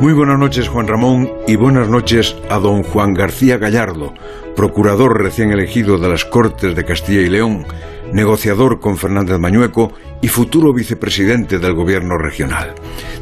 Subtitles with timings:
[0.00, 4.12] Muy buenas noches, Juan Ramón, y buenas noches a don Juan García Gallardo,
[4.54, 7.64] procurador recién elegido de las Cortes de Castilla y León,
[8.12, 12.74] negociador con Fernández Mañueco y futuro vicepresidente del gobierno regional.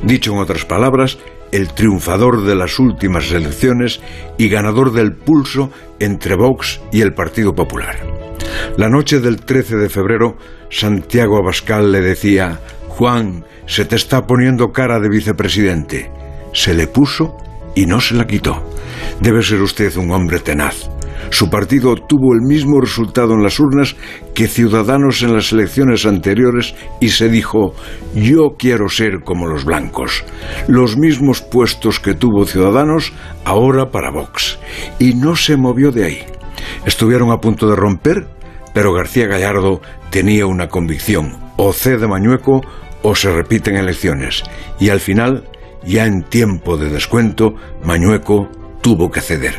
[0.03, 1.19] Dicho en otras palabras,
[1.53, 4.01] el triunfador de las últimas elecciones
[4.39, 7.97] y ganador del pulso entre Vox y el Partido Popular.
[8.77, 10.37] La noche del 13 de febrero,
[10.69, 12.59] Santiago Abascal le decía,
[12.89, 16.11] Juan, se te está poniendo cara de vicepresidente.
[16.53, 17.37] Se le puso
[17.75, 18.63] y no se la quitó.
[19.21, 20.91] Debe ser usted un hombre tenaz.
[21.31, 23.97] Su partido obtuvo el mismo resultado en las urnas
[24.35, 27.75] que Ciudadanos en las elecciones anteriores y se dijo,
[28.15, 30.25] yo quiero ser como los blancos.
[30.69, 33.13] Los mismos puestos que tuvo Ciudadanos
[33.45, 34.59] ahora para Vox.
[34.99, 36.19] Y no se movió de ahí.
[36.85, 38.27] Estuvieron a punto de romper,
[38.75, 42.61] pero García Gallardo tenía una convicción, o cede Mañueco
[43.03, 44.43] o se repiten elecciones.
[44.79, 45.45] Y al final,
[45.85, 48.49] ya en tiempo de descuento, Mañueco
[48.83, 49.55] tuvo que ceder.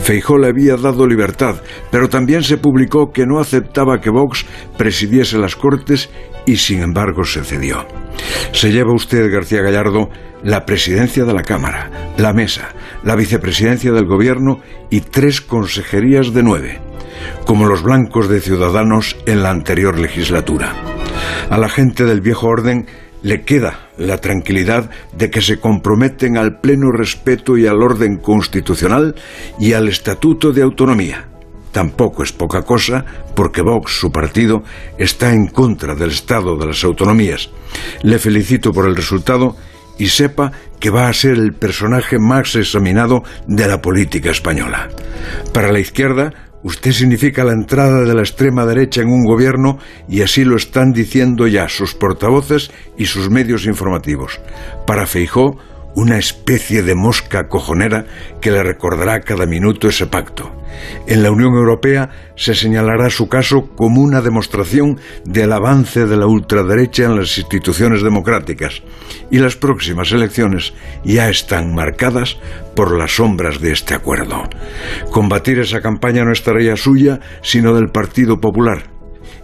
[0.00, 1.56] Feijó le había dado libertad,
[1.90, 4.44] pero también se publicó que no aceptaba que Vox
[4.76, 6.10] presidiese las Cortes
[6.44, 7.86] y sin embargo se cedió.
[8.52, 10.10] Se lleva usted, García Gallardo,
[10.42, 16.42] la presidencia de la Cámara, la mesa, la vicepresidencia del Gobierno y tres consejerías de
[16.42, 16.80] nueve,
[17.46, 20.93] como los blancos de Ciudadanos en la anterior legislatura.
[21.50, 22.86] A la gente del viejo orden
[23.22, 29.14] le queda la tranquilidad de que se comprometen al pleno respeto y al orden constitucional
[29.58, 31.28] y al Estatuto de Autonomía.
[31.72, 34.62] Tampoco es poca cosa porque Vox, su partido,
[34.98, 37.50] está en contra del Estado de las autonomías.
[38.02, 39.56] Le felicito por el resultado
[39.98, 44.88] y sepa que va a ser el personaje más examinado de la política española.
[45.52, 46.32] Para la izquierda,
[46.64, 50.92] Usted significa la entrada de la extrema derecha en un gobierno y así lo están
[50.92, 54.40] diciendo ya sus portavoces y sus medios informativos.
[54.86, 55.58] Para Feijó,
[55.94, 58.06] una especie de mosca cojonera
[58.40, 60.50] que le recordará cada minuto ese pacto.
[61.06, 66.26] En la Unión Europea se señalará su caso como una demostración del avance de la
[66.26, 68.82] ultraderecha en las instituciones democráticas
[69.30, 70.74] y las próximas elecciones
[71.04, 72.38] ya están marcadas
[72.74, 74.42] por las sombras de este acuerdo.
[75.10, 78.93] Combatir esa campaña no es tarea suya, sino del Partido Popular.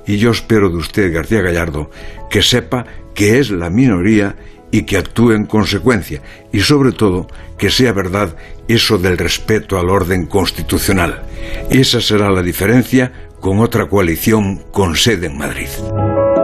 [0.07, 1.91] Y yo espero de usted, García Gallardo,
[2.31, 2.85] que sepa
[3.15, 4.37] que es la minoría
[4.71, 7.27] y que actúe en consecuencia y sobre todo
[7.59, 8.37] que sea verdad
[8.69, 11.23] eso del respeto al orden constitucional.
[11.71, 15.69] Esa será la diferencia con otra coalición con sede en Madrid.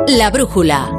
[0.08, 0.90] La brújula.